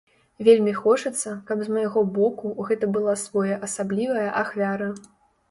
Вельмі 0.45 0.71
хочацца, 0.77 1.33
каб 1.49 1.61
з 1.67 1.75
майго 1.75 2.03
боку 2.15 2.55
гэта 2.71 2.91
была 2.97 3.15
своеасаблівая 3.27 4.27
ахвяра. 4.43 4.91